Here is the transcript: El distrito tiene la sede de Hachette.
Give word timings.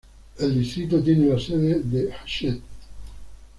El 0.39 0.55
distrito 0.57 0.99
tiene 0.99 1.27
la 1.31 1.39
sede 1.39 1.79
de 1.83 2.11
Hachette. 2.11 2.63